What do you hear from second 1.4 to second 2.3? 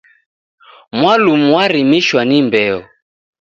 warimishwa